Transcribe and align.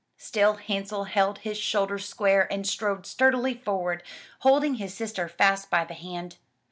Still 0.17 0.55
Hansel 0.55 1.03
held 1.03 1.37
his 1.37 1.59
shoulders 1.59 2.07
square 2.09 2.51
and 2.51 2.65
strode 2.65 3.05
sturdily 3.05 3.53
forward, 3.53 4.01
holding 4.39 4.73
his 4.77 4.95
sister 4.95 5.27
fast 5.27 5.69
by 5.69 5.85
the 5.85 5.93
hand. 5.93 6.37